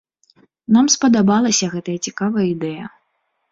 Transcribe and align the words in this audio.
Нам 0.77 0.85
спадабалася 0.95 1.71
гэтая 1.75 1.97
цікавая 2.07 2.45
ідэя. 2.55 2.85